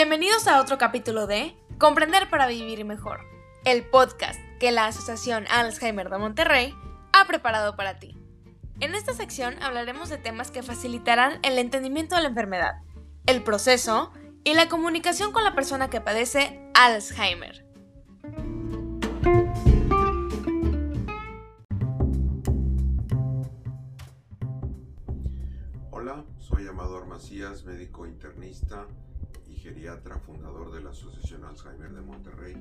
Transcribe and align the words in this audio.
Bienvenidos 0.00 0.46
a 0.46 0.60
otro 0.60 0.78
capítulo 0.78 1.26
de 1.26 1.56
Comprender 1.76 2.30
para 2.30 2.46
Vivir 2.46 2.84
Mejor, 2.84 3.18
el 3.64 3.84
podcast 3.84 4.38
que 4.60 4.70
la 4.70 4.86
Asociación 4.86 5.44
Alzheimer 5.50 6.08
de 6.08 6.18
Monterrey 6.18 6.72
ha 7.12 7.26
preparado 7.26 7.74
para 7.74 7.98
ti. 7.98 8.16
En 8.78 8.94
esta 8.94 9.12
sección 9.12 9.60
hablaremos 9.60 10.08
de 10.08 10.16
temas 10.16 10.52
que 10.52 10.62
facilitarán 10.62 11.40
el 11.42 11.58
entendimiento 11.58 12.14
de 12.14 12.22
la 12.22 12.28
enfermedad, 12.28 12.74
el 13.26 13.42
proceso 13.42 14.12
y 14.44 14.54
la 14.54 14.68
comunicación 14.68 15.32
con 15.32 15.42
la 15.42 15.56
persona 15.56 15.90
que 15.90 16.00
padece 16.00 16.70
Alzheimer. 16.74 17.66
Hola, 25.90 26.24
soy 26.38 26.68
Amador 26.68 27.06
Macías, 27.06 27.64
médico 27.64 28.06
internista 28.06 28.86
geriatra, 29.68 30.18
fundador 30.18 30.72
de 30.72 30.80
la 30.80 30.90
Asociación 30.90 31.44
Alzheimer 31.44 31.92
de 31.92 32.00
Monterrey. 32.00 32.56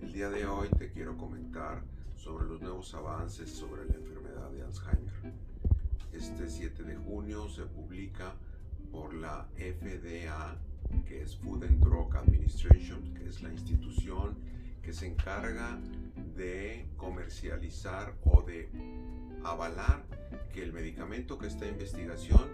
El 0.00 0.12
día 0.14 0.30
de 0.30 0.46
hoy 0.46 0.70
te 0.78 0.90
quiero 0.90 1.14
comentar 1.18 1.82
sobre 2.16 2.46
los 2.46 2.62
nuevos 2.62 2.94
avances 2.94 3.50
sobre 3.50 3.84
la 3.84 3.94
enfermedad 3.94 4.50
de 4.52 4.62
Alzheimer. 4.62 5.34
Este 6.10 6.48
7 6.48 6.84
de 6.84 6.96
junio 6.96 7.50
se 7.50 7.64
publica 7.64 8.34
por 8.90 9.12
la 9.12 9.46
FDA, 9.56 10.56
que 11.06 11.20
es 11.20 11.36
Food 11.36 11.64
and 11.64 11.84
Drug 11.84 12.16
Administration, 12.16 13.12
que 13.12 13.28
es 13.28 13.42
la 13.42 13.52
institución 13.52 14.38
que 14.80 14.94
se 14.94 15.06
encarga 15.06 15.78
de 16.34 16.88
comercializar 16.96 18.14
o 18.24 18.40
de 18.40 18.70
avalar 19.44 20.02
que 20.50 20.62
el 20.62 20.72
medicamento 20.72 21.36
que 21.36 21.48
está 21.48 21.66
en 21.66 21.74
investigación 21.74 22.48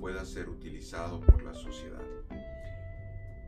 pueda 0.00 0.24
ser 0.24 0.48
utilizado 0.48 1.20
por 1.20 1.44
la 1.44 1.54
sociedad. 1.54 2.02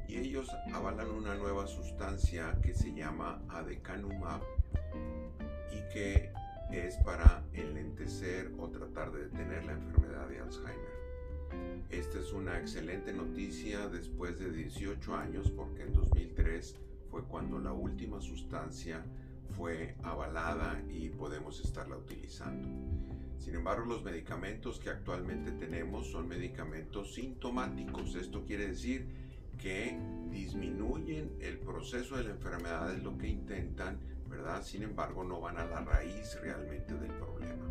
Y 0.09 0.17
ellos 0.17 0.49
avalan 0.73 1.11
una 1.11 1.35
nueva 1.35 1.67
sustancia 1.67 2.59
que 2.63 2.73
se 2.73 2.95
llama 2.95 3.43
adecanumab 3.51 4.41
y 5.71 5.93
que 5.93 6.33
es 6.73 6.97
para 7.05 7.45
enlentecer 7.53 8.51
o 8.59 8.69
tratar 8.69 9.13
de 9.13 9.25
detener 9.25 9.67
la 9.67 9.73
enfermedad 9.73 10.27
de 10.29 10.41
Alzheimer. 10.41 10.99
Esta 11.91 12.19
es 12.19 12.33
una 12.33 12.59
excelente 12.59 13.13
noticia 13.13 13.89
después 13.89 14.39
de 14.39 14.51
18 14.51 15.15
años 15.15 15.51
porque 15.51 15.83
en 15.83 15.93
2003 15.93 16.77
fue 17.11 17.25
cuando 17.25 17.59
la 17.59 17.73
última 17.73 18.21
sustancia 18.21 19.05
fue 19.57 19.95
avalada 20.03 20.83
y 20.91 21.11
podemos 21.11 21.61
estarla 21.61 21.97
utilizando. 21.97 22.69
Sin 23.39 23.55
embargo, 23.55 23.87
los 23.87 24.03
medicamentos 24.03 24.79
que 24.79 24.91
actualmente 24.91 25.53
tenemos 25.53 26.11
son 26.11 26.29
medicamentos 26.29 27.15
sintomáticos. 27.15 28.15
Esto 28.15 28.45
quiere 28.45 28.69
decir 28.69 29.28
que 29.59 29.99
disminuyen 30.31 31.37
el 31.41 31.59
proceso 31.59 32.17
de 32.17 32.25
la 32.25 32.31
enfermedad, 32.31 32.95
es 32.95 33.03
lo 33.03 33.19
que 33.19 33.29
intentan, 33.29 33.99
¿verdad? 34.29 34.63
Sin 34.63 34.83
embargo, 34.83 35.25
no 35.25 35.41
van 35.41 35.59
a 35.59 35.67
la 35.67 35.81
raíz 35.81 36.39
realmente 36.41 36.95
del 36.95 37.13
problema. 37.13 37.67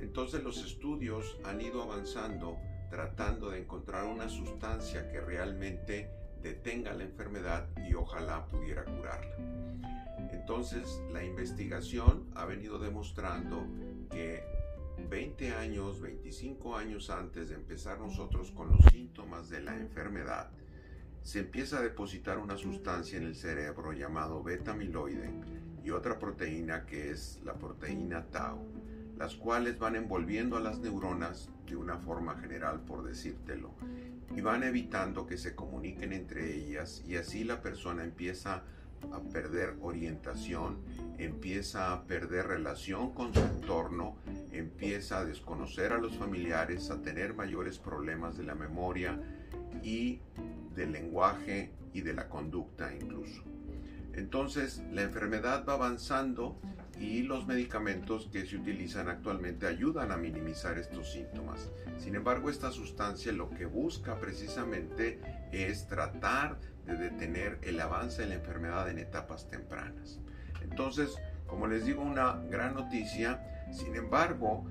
Entonces 0.00 0.42
los 0.42 0.64
estudios 0.64 1.38
han 1.44 1.60
ido 1.60 1.82
avanzando 1.82 2.58
tratando 2.90 3.50
de 3.50 3.60
encontrar 3.60 4.04
una 4.04 4.28
sustancia 4.28 5.10
que 5.10 5.20
realmente 5.20 6.10
detenga 6.42 6.94
la 6.94 7.04
enfermedad 7.04 7.68
y 7.86 7.94
ojalá 7.94 8.46
pudiera 8.46 8.84
curarla. 8.84 9.36
Entonces 10.32 11.02
la 11.12 11.22
investigación 11.24 12.30
ha 12.34 12.44
venido 12.44 12.78
demostrando 12.78 13.66
que 14.10 14.42
20 15.10 15.52
años, 15.52 16.00
25 16.00 16.76
años 16.76 17.10
antes 17.10 17.50
de 17.50 17.54
empezar 17.54 18.00
nosotros 18.00 18.50
con 18.50 18.70
los 18.70 18.84
síntomas 18.90 19.48
de 19.48 19.60
la 19.60 19.76
enfermedad, 19.76 20.50
se 21.28 21.40
empieza 21.40 21.76
a 21.76 21.82
depositar 21.82 22.38
una 22.38 22.56
sustancia 22.56 23.18
en 23.18 23.24
el 23.24 23.34
cerebro 23.34 23.92
llamado 23.92 24.42
beta-amiloide 24.42 25.30
y 25.84 25.90
otra 25.90 26.18
proteína 26.18 26.86
que 26.86 27.10
es 27.10 27.42
la 27.44 27.52
proteína 27.52 28.24
tau, 28.30 28.66
las 29.18 29.34
cuales 29.34 29.78
van 29.78 29.96
envolviendo 29.96 30.56
a 30.56 30.60
las 30.60 30.78
neuronas 30.78 31.50
de 31.66 31.76
una 31.76 31.98
forma 31.98 32.38
general, 32.38 32.80
por 32.80 33.04
decírtelo, 33.04 33.74
y 34.34 34.40
van 34.40 34.62
evitando 34.62 35.26
que 35.26 35.36
se 35.36 35.54
comuniquen 35.54 36.14
entre 36.14 36.54
ellas 36.56 37.04
y 37.06 37.16
así 37.16 37.44
la 37.44 37.60
persona 37.60 38.04
empieza 38.04 38.62
a 39.12 39.20
perder 39.30 39.76
orientación, 39.82 40.78
empieza 41.18 41.92
a 41.92 42.06
perder 42.06 42.46
relación 42.46 43.12
con 43.12 43.34
su 43.34 43.40
entorno, 43.40 44.16
empieza 44.50 45.18
a 45.18 45.26
desconocer 45.26 45.92
a 45.92 45.98
los 45.98 46.16
familiares, 46.16 46.88
a 46.90 47.02
tener 47.02 47.34
mayores 47.34 47.78
problemas 47.78 48.38
de 48.38 48.44
la 48.44 48.54
memoria 48.54 49.20
y 49.82 50.20
del 50.78 50.92
lenguaje 50.92 51.72
y 51.92 52.00
de 52.00 52.14
la 52.14 52.28
conducta 52.28 52.94
incluso. 52.94 53.42
Entonces 54.14 54.82
la 54.92 55.02
enfermedad 55.02 55.64
va 55.68 55.74
avanzando 55.74 56.58
y 56.98 57.22
los 57.22 57.46
medicamentos 57.46 58.28
que 58.32 58.46
se 58.46 58.56
utilizan 58.56 59.08
actualmente 59.08 59.66
ayudan 59.66 60.10
a 60.10 60.16
minimizar 60.16 60.78
estos 60.78 61.12
síntomas. 61.12 61.70
Sin 61.98 62.14
embargo, 62.16 62.50
esta 62.50 62.72
sustancia 62.72 63.32
lo 63.32 63.50
que 63.50 63.66
busca 63.66 64.18
precisamente 64.18 65.20
es 65.52 65.86
tratar 65.86 66.58
de 66.86 66.96
detener 66.96 67.58
el 67.62 67.80
avance 67.80 68.22
de 68.22 68.28
la 68.28 68.34
enfermedad 68.36 68.90
en 68.90 68.98
etapas 68.98 69.46
tempranas. 69.48 70.18
Entonces, 70.62 71.16
como 71.46 71.66
les 71.66 71.84
digo, 71.84 72.02
una 72.02 72.42
gran 72.50 72.74
noticia. 72.74 73.66
Sin 73.70 73.94
embargo, 73.94 74.66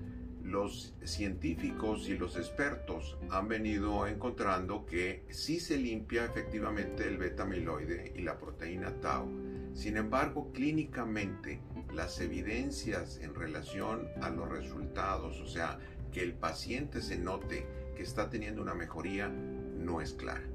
los 0.47 0.93
científicos 1.03 2.07
y 2.07 2.17
los 2.17 2.37
expertos 2.37 3.17
han 3.29 3.49
venido 3.49 4.07
encontrando 4.07 4.85
que 4.85 5.25
sí 5.29 5.59
se 5.59 5.77
limpia 5.77 6.23
efectivamente 6.23 7.05
el 7.05 7.17
beta-amiloide 7.17 8.13
y 8.15 8.21
la 8.21 8.37
proteína 8.37 8.93
tau. 9.01 9.29
Sin 9.73 9.97
embargo, 9.97 10.51
clínicamente 10.53 11.59
las 11.93 12.21
evidencias 12.21 13.19
en 13.21 13.35
relación 13.35 14.07
a 14.21 14.29
los 14.29 14.47
resultados, 14.47 15.41
o 15.41 15.47
sea, 15.47 15.79
que 16.13 16.23
el 16.23 16.33
paciente 16.33 17.01
se 17.01 17.17
note 17.17 17.67
que 17.97 18.03
está 18.03 18.29
teniendo 18.29 18.61
una 18.61 18.73
mejoría, 18.73 19.27
no 19.27 19.99
es 19.99 20.13
clara. 20.13 20.47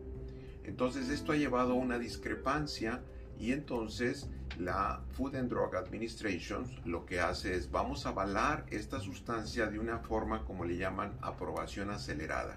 Entonces 0.65 1.11
esto 1.11 1.33
ha 1.33 1.37
llevado 1.37 1.73
a 1.73 1.77
una 1.77 1.99
discrepancia 1.99 3.03
y 3.39 3.53
entonces 3.53 4.31
la 4.59 5.01
Food 5.13 5.37
and 5.37 5.49
Drug 5.49 5.75
Administration 5.77 6.65
lo 6.85 7.07
que 7.07 7.21
hace 7.21 7.55
es 7.55 7.71
vamos 7.71 8.07
a 8.07 8.11
avalar 8.11 8.67
esta 8.71 9.01
sustancia 9.01 9.67
de 9.67 9.79
una 9.79 9.99
forma 9.99 10.45
como 10.45 10.65
le 10.65 10.77
llaman 10.77 11.17
aprobación 11.23 11.91
acelerada. 11.91 12.57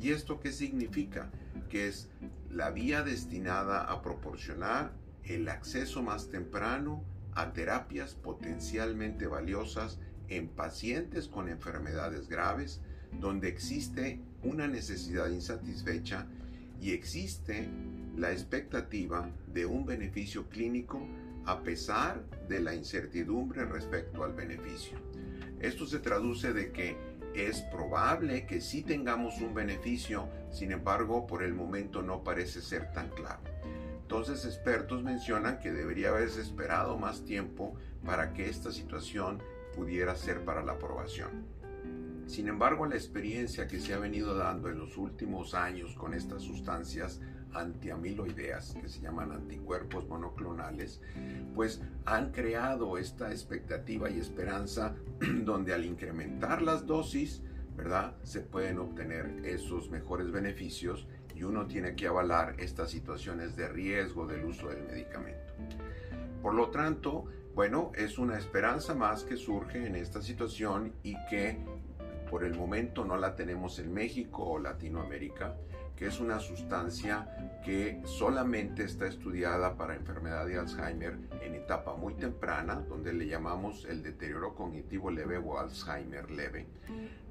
¿Y 0.00 0.10
esto 0.10 0.40
qué 0.40 0.52
significa? 0.52 1.30
Que 1.68 1.88
es 1.88 2.08
la 2.50 2.70
vía 2.70 3.02
destinada 3.02 3.82
a 3.82 4.02
proporcionar 4.02 4.92
el 5.24 5.48
acceso 5.48 6.02
más 6.02 6.28
temprano 6.28 7.04
a 7.34 7.52
terapias 7.52 8.14
potencialmente 8.14 9.26
valiosas 9.26 9.98
en 10.28 10.48
pacientes 10.48 11.28
con 11.28 11.48
enfermedades 11.48 12.28
graves 12.28 12.80
donde 13.20 13.48
existe 13.48 14.20
una 14.42 14.68
necesidad 14.68 15.28
insatisfecha 15.28 16.26
y 16.80 16.92
existe 16.92 17.68
la 18.16 18.32
expectativa 18.32 19.30
de 19.52 19.66
un 19.66 19.84
beneficio 19.84 20.48
clínico 20.48 21.06
a 21.46 21.62
pesar 21.62 22.24
de 22.48 22.60
la 22.60 22.74
incertidumbre 22.74 23.64
respecto 23.64 24.24
al 24.24 24.34
beneficio. 24.34 24.98
Esto 25.60 25.86
se 25.86 25.98
traduce 25.98 26.52
de 26.52 26.72
que 26.72 26.96
es 27.34 27.60
probable 27.62 28.46
que 28.46 28.60
sí 28.60 28.82
tengamos 28.82 29.40
un 29.40 29.54
beneficio, 29.54 30.28
sin 30.50 30.72
embargo, 30.72 31.26
por 31.26 31.42
el 31.42 31.54
momento 31.54 32.02
no 32.02 32.24
parece 32.24 32.60
ser 32.60 32.92
tan 32.92 33.10
claro. 33.10 33.42
Entonces, 34.02 34.44
expertos 34.44 35.04
mencionan 35.04 35.60
que 35.60 35.70
debería 35.70 36.08
haberse 36.08 36.40
esperado 36.40 36.98
más 36.98 37.24
tiempo 37.24 37.76
para 38.04 38.32
que 38.32 38.48
esta 38.48 38.72
situación 38.72 39.40
pudiera 39.74 40.16
ser 40.16 40.44
para 40.44 40.64
la 40.64 40.72
aprobación. 40.72 41.46
Sin 42.26 42.48
embargo, 42.48 42.86
la 42.86 42.96
experiencia 42.96 43.66
que 43.66 43.80
se 43.80 43.94
ha 43.94 43.98
venido 43.98 44.36
dando 44.36 44.68
en 44.68 44.78
los 44.78 44.96
últimos 44.96 45.54
años 45.54 45.94
con 45.94 46.14
estas 46.14 46.42
sustancias 46.42 47.20
antiamiloideas, 47.54 48.74
que 48.80 48.88
se 48.88 49.00
llaman 49.00 49.32
anticuerpos 49.32 50.08
monoclonales, 50.08 51.00
pues 51.54 51.82
han 52.04 52.32
creado 52.32 52.98
esta 52.98 53.30
expectativa 53.30 54.10
y 54.10 54.18
esperanza 54.18 54.94
donde 55.44 55.74
al 55.74 55.84
incrementar 55.84 56.62
las 56.62 56.86
dosis, 56.86 57.42
¿verdad? 57.76 58.14
Se 58.22 58.40
pueden 58.40 58.78
obtener 58.78 59.40
esos 59.44 59.90
mejores 59.90 60.30
beneficios 60.30 61.06
y 61.34 61.42
uno 61.42 61.66
tiene 61.66 61.94
que 61.94 62.06
avalar 62.06 62.54
estas 62.58 62.90
situaciones 62.90 63.56
de 63.56 63.68
riesgo 63.68 64.26
del 64.26 64.44
uso 64.44 64.68
del 64.68 64.82
medicamento. 64.82 65.54
Por 66.42 66.54
lo 66.54 66.70
tanto, 66.70 67.26
bueno, 67.54 67.92
es 67.94 68.18
una 68.18 68.38
esperanza 68.38 68.94
más 68.94 69.24
que 69.24 69.36
surge 69.36 69.86
en 69.86 69.96
esta 69.96 70.22
situación 70.22 70.92
y 71.02 71.14
que 71.26 71.58
por 72.30 72.44
el 72.44 72.56
momento 72.56 73.04
no 73.04 73.16
la 73.16 73.34
tenemos 73.34 73.78
en 73.78 73.92
México 73.92 74.44
o 74.44 74.58
Latinoamérica, 74.58 75.56
que 76.00 76.06
es 76.06 76.18
una 76.18 76.40
sustancia 76.40 77.28
que 77.62 78.00
solamente 78.06 78.84
está 78.84 79.06
estudiada 79.06 79.76
para 79.76 79.94
enfermedad 79.94 80.46
de 80.46 80.58
Alzheimer 80.58 81.18
en 81.42 81.54
etapa 81.54 81.94
muy 81.94 82.14
temprana, 82.14 82.76
donde 82.88 83.12
le 83.12 83.26
llamamos 83.26 83.84
el 83.84 84.02
deterioro 84.02 84.54
cognitivo 84.54 85.10
leve 85.10 85.36
o 85.36 85.58
Alzheimer 85.58 86.30
leve. 86.30 86.68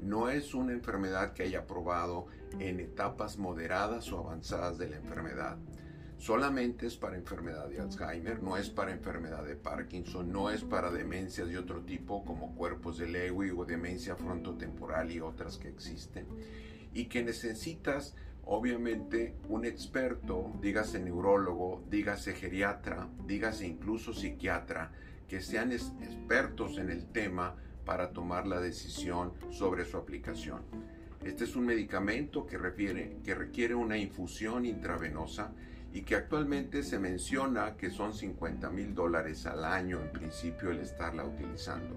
No 0.03 0.29
es 0.29 0.53
una 0.53 0.73
enfermedad 0.73 1.33
que 1.33 1.41
haya 1.41 1.65
probado 1.65 2.27
en 2.59 2.79
etapas 2.79 3.39
moderadas 3.39 4.11
o 4.11 4.19
avanzadas 4.19 4.77
de 4.77 4.89
la 4.91 4.97
enfermedad. 4.97 5.57
solamente 6.19 6.85
es 6.85 6.95
para 6.95 7.15
enfermedad 7.15 7.69
de 7.69 7.79
Alzheimer, 7.79 8.43
no 8.43 8.55
es 8.55 8.69
para 8.69 8.91
enfermedad 8.91 9.45
de 9.45 9.55
Parkinson, 9.55 10.31
no 10.31 10.51
es 10.51 10.63
para 10.63 10.91
demencias 10.91 11.47
de 11.47 11.57
otro 11.57 11.81
tipo 11.81 12.23
como 12.23 12.53
cuerpos 12.53 12.99
de 12.99 13.07
Lewy 13.07 13.49
o 13.49 13.65
demencia 13.65 14.15
frontotemporal 14.15 15.11
y 15.11 15.21
otras 15.21 15.57
que 15.57 15.69
existen. 15.69 16.27
Y 16.93 17.05
que 17.05 17.23
necesitas 17.23 18.15
obviamente 18.51 19.35
un 19.47 19.63
experto, 19.63 20.51
dígase 20.59 20.99
neurólogo, 20.99 21.83
dígase 21.87 22.33
geriatra, 22.33 23.07
dígase 23.27 23.67
incluso 23.67 24.11
psiquiatra, 24.11 24.91
que 25.27 25.39
sean 25.39 25.71
expertos 25.71 26.79
en 26.79 26.89
el 26.89 27.05
tema 27.11 27.55
para 27.85 28.11
tomar 28.11 28.47
la 28.47 28.59
decisión 28.59 29.33
sobre 29.51 29.85
su 29.85 29.97
aplicación. 29.97 30.63
Este 31.23 31.43
es 31.43 31.55
un 31.55 31.67
medicamento 31.67 32.47
que, 32.47 32.57
que 33.23 33.35
requiere 33.35 33.75
una 33.75 33.97
infusión 33.97 34.65
intravenosa 34.65 35.53
y 35.93 36.01
que 36.01 36.15
actualmente 36.15 36.81
se 36.81 36.97
menciona 36.97 37.77
que 37.77 37.91
son 37.91 38.15
50 38.15 38.71
mil 38.71 38.95
dólares 38.95 39.45
al 39.45 39.63
año 39.63 40.01
en 40.01 40.11
principio 40.11 40.71
el 40.71 40.79
estarla 40.79 41.23
utilizando. 41.23 41.95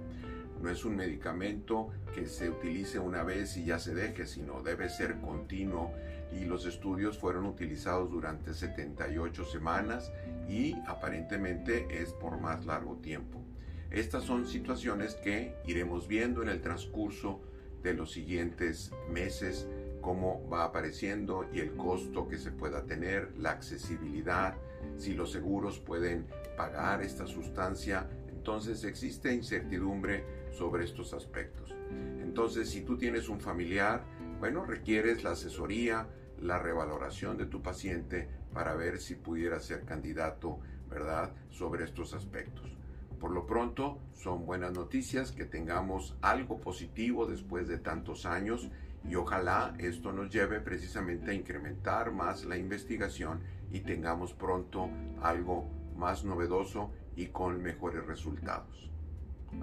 No 0.63 0.71
es 0.71 0.85
un 0.85 0.95
medicamento 0.95 1.91
que 2.15 2.27
se 2.29 2.49
utilice 2.49 3.01
una 3.01 3.25
vez 3.25 3.57
y 3.57 3.65
ya 3.65 3.81
se 3.81 3.95
deje, 3.95 4.29
sino 4.29 4.63
debe 4.63 4.89
ser 4.89 5.19
continuo 5.21 5.93
y 6.31 6.45
los 6.45 6.67
estudios 6.67 7.19
fueron 7.19 7.47
utilizados 7.47 8.11
durante 8.13 8.55
78 8.55 9.45
semanas 9.45 10.13
y 10.49 10.77
aparentemente 10.87 12.01
es 12.01 12.13
por 12.13 12.41
más 12.41 12.65
largo 12.65 12.95
tiempo. 12.99 13.43
Estas 13.91 14.23
son 14.23 14.47
situaciones 14.47 15.17
que 15.17 15.57
iremos 15.67 16.07
viendo 16.07 16.43
en 16.43 16.49
el 16.49 16.61
transcurso 16.61 17.41
de 17.83 17.95
los 17.95 18.13
siguientes 18.13 18.93
meses 19.11 19.67
cómo 20.01 20.49
va 20.49 20.65
apareciendo 20.65 21.45
y 21.53 21.59
el 21.59 21.75
costo 21.77 22.29
que 22.29 22.39
se 22.39 22.53
pueda 22.53 22.85
tener, 22.85 23.33
la 23.37 23.51
accesibilidad, 23.51 24.55
si 24.97 25.15
los 25.15 25.33
seguros 25.33 25.81
pueden 25.81 26.27
pagar 26.57 27.03
esta 27.03 27.27
sustancia. 27.27 28.09
Entonces 28.29 28.85
existe 28.85 29.35
incertidumbre 29.35 30.42
sobre 30.53 30.85
estos 30.85 31.13
aspectos. 31.15 31.75
Entonces, 32.21 32.71
si 32.71 32.83
tú 32.83 32.97
tienes 32.97 33.29
un 33.29 33.41
familiar, 33.41 34.05
bueno, 34.39 34.65
requieres 34.65 35.25
la 35.25 35.33
asesoría, 35.33 36.09
la 36.41 36.59
revaloración 36.59 37.37
de 37.37 37.47
tu 37.47 37.63
paciente 37.63 38.29
para 38.53 38.75
ver 38.75 39.01
si 39.01 39.15
pudiera 39.15 39.61
ser 39.61 39.85
candidato, 39.85 40.59
¿verdad?, 40.89 41.33
sobre 41.51 41.85
estos 41.85 42.15
aspectos. 42.15 42.77
Por 43.21 43.31
lo 43.31 43.47
pronto, 43.47 44.01
son 44.15 44.47
buenas 44.47 44.73
noticias 44.73 45.31
que 45.31 45.45
tengamos 45.45 46.17
algo 46.23 46.61
positivo 46.61 47.27
después 47.27 47.69
de 47.69 47.79
tantos 47.79 48.27
años 48.27 48.69
y 49.09 49.15
ojalá 49.15 49.75
esto 49.79 50.13
nos 50.13 50.31
lleve 50.31 50.61
precisamente 50.61 51.31
a 51.31 51.35
incrementar 51.35 52.13
más 52.13 52.45
la 52.45 52.57
investigación 52.57 53.41
y 53.71 53.81
tengamos 53.81 54.33
pronto 54.35 54.89
algo 55.21 55.69
más 55.97 56.25
novedoso 56.25 56.91
y 57.15 57.27
con 57.27 57.63
mejores 57.63 58.05
resultados. 58.07 58.91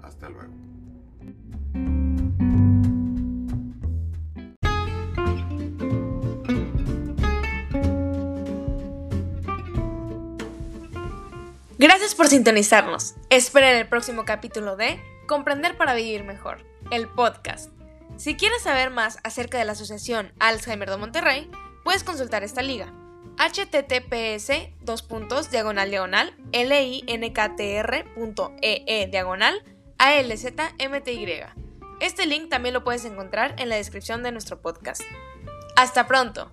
Hasta 0.02 0.28
luego. 0.28 0.52
Gracias 11.78 12.14
por 12.14 12.28
sintonizarnos. 12.28 13.14
Esperen 13.30 13.76
el 13.76 13.88
próximo 13.88 14.24
capítulo 14.24 14.76
de 14.76 15.00
Comprender 15.26 15.76
para 15.76 15.94
Vivir 15.94 16.24
Mejor, 16.24 16.58
el 16.90 17.08
podcast 17.08 17.70
si 18.20 18.36
quieres 18.36 18.60
saber 18.60 18.90
más 18.90 19.18
acerca 19.24 19.56
de 19.56 19.64
la 19.64 19.72
Asociación 19.72 20.30
Alzheimer 20.40 20.90
de 20.90 20.98
Monterrey, 20.98 21.50
puedes 21.84 22.04
consultar 22.04 22.44
esta 22.44 22.60
liga 22.60 22.92
https 23.38 24.50
diagonal 25.50 25.90
diagonal 25.90 26.36
linktr.ee 26.52 27.24
e 28.86 29.06
diagonal 29.10 29.64
alzmty. 30.00 31.26
Este 32.00 32.26
link 32.26 32.48
también 32.48 32.72
lo 32.72 32.82
puedes 32.82 33.04
encontrar 33.04 33.54
en 33.58 33.68
la 33.68 33.76
descripción 33.76 34.22
de 34.22 34.32
nuestro 34.32 34.62
podcast. 34.62 35.02
Hasta 35.76 36.06
pronto. 36.06 36.52